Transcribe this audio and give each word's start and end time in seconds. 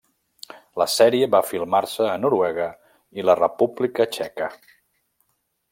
La 0.81 0.87
sèrie 0.93 1.27
va 1.35 1.41
filmar-se 1.49 2.07
a 2.13 2.17
Noruega 2.23 2.67
i 3.21 3.27
la 3.29 3.39
República 3.43 4.09
Txeca. 4.17 4.49